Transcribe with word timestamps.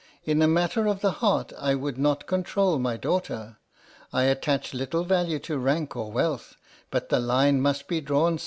In 0.25 0.41
a 0.41 0.47
matter 0.47 0.87
of 0.87 1.01
the 1.01 1.11
heart 1.11 1.53
I 1.59 1.75
would 1.75 1.99
not 1.99 2.25
con 2.25 2.43
trol 2.43 2.81
my 2.81 2.97
daughter. 2.97 3.59
I 4.11 4.23
attach 4.23 4.73
little 4.73 5.03
value 5.03 5.37
to 5.41 5.59
rank 5.59 5.95
or 5.95 6.11
wealth, 6.11 6.55
but 6.89 7.09
the 7.09 7.19
line 7.19 7.61
must 7.61 7.87
be 7.87 8.01
drawn 8.01 8.39
somewhere. 8.39 8.39